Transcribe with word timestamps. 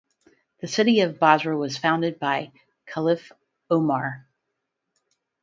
The 0.61 0.67
city 0.67 1.01
of 1.01 1.19
Basra 1.19 1.55
was 1.55 1.77
founded 1.77 2.17
by 2.17 2.53
caliph 2.87 3.31
Omar. 3.69 4.25